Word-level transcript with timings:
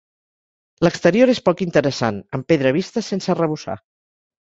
L'exterior 0.87 1.33
és 1.35 1.43
poc 1.51 1.63
interessant, 1.67 2.19
amb 2.39 2.51
pedra 2.55 2.75
vista 2.81 3.07
sense 3.13 3.37
arrebossar. 3.37 3.81